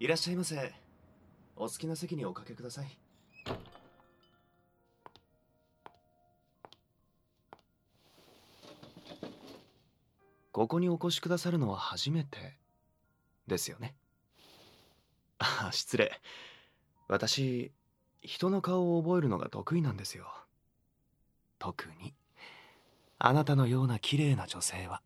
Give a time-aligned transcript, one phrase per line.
[0.00, 0.72] いらっしゃいませ。
[1.56, 2.98] お好きな席におかけください。
[10.52, 12.56] ここにお越しくださるのは初めて。
[13.48, 13.96] ですよね。
[15.40, 16.20] あ失礼。
[17.08, 17.72] 私
[18.22, 20.28] 人の顔を覚えるのが得意なんですよ。
[21.58, 22.14] 特に
[23.18, 25.02] あなたのような綺麗な女性は。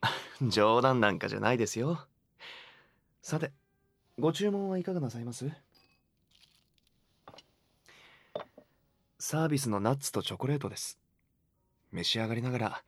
[0.40, 2.06] 冗談なんかじゃないですよ。
[3.24, 3.52] さて
[4.18, 5.48] ご注文はいかがなさいます？
[9.20, 10.98] サービスのナッツとチョコレートです。
[11.92, 12.82] 召し上がりながら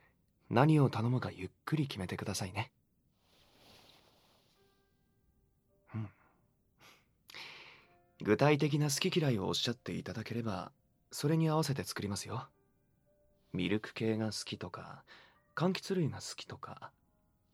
[0.49, 2.69] 何を頼むかゆっくり決めてくださいね。
[5.95, 6.09] うん。
[8.21, 10.73] 具体的な好き嫌いをおっしゃっていただければ
[11.11, 12.45] それに合わせて作りますよ。
[13.53, 15.05] ミルク系が好きとか
[15.55, 16.91] 柑橘類が好きとか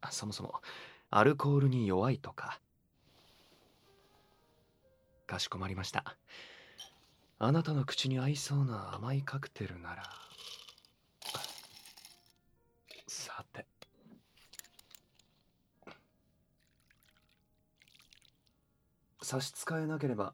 [0.09, 0.55] そもそも
[1.11, 2.59] アルコールに弱いとか
[5.31, 6.17] かしこまりました。
[7.39, 10.03] あなたの口に合いそうな甘いカクテルなら。
[13.07, 13.65] さて。
[19.21, 20.33] 差し支えなければ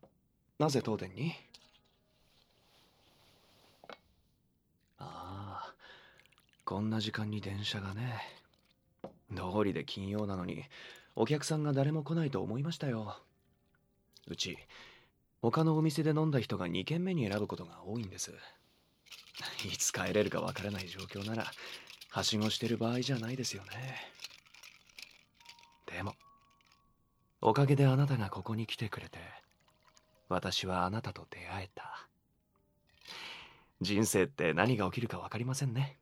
[0.58, 1.34] なぜ当店に？
[4.98, 5.74] ああ
[6.66, 8.20] こんな時間に電車がね。
[9.30, 10.64] 通りで金曜なのに
[11.16, 13.16] お客さんが誰も来ないと思いましたよ。
[14.28, 14.58] うち
[15.42, 18.34] 他のお店で飲んだ人が2軒目に選ぶことが多いんです。
[19.66, 21.46] いつ帰れるかわからない状況なら
[22.10, 23.96] はしごしてる場合じゃないですよね。
[25.86, 26.16] でも
[27.42, 29.20] おかげであなたがここに来てくれて
[30.28, 32.08] 私はあなたと出会えた。
[33.80, 35.98] 人生って何が起きるか分かりませんね。